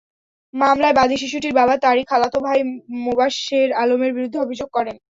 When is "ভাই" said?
2.47-2.59